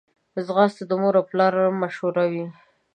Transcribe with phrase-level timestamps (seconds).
[0.45, 2.45] ځغاسته د مور او پلار مشوره وي